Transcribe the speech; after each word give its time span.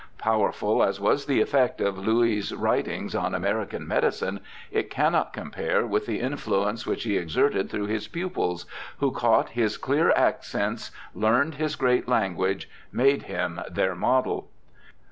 Powerful 0.17 0.81
as 0.83 0.99
was 0.99 1.27
the 1.27 1.41
effect 1.41 1.79
of 1.79 1.95
Louis' 1.99 2.51
writings 2.53 3.13
on 3.13 3.35
American 3.35 3.87
medicine, 3.87 4.39
it 4.71 4.89
cannot 4.89 5.31
compare 5.31 5.85
with 5.85 6.07
the 6.07 6.19
in 6.19 6.33
fluence 6.37 6.87
which 6.87 7.03
he 7.03 7.17
exerted 7.19 7.69
through 7.69 7.85
his 7.85 8.07
pupils, 8.07 8.65
who 8.97 9.11
'caught 9.11 9.49
his 9.49 9.77
clear 9.77 10.09
accents, 10.15 10.89
learned 11.13 11.53
his 11.61 11.75
great 11.75 12.07
language, 12.07 12.67
made 12.91 13.21
him 13.29 13.61
their 13.69 13.93
model'. 13.93 14.49